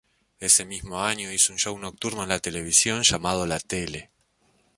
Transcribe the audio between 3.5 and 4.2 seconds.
Tele".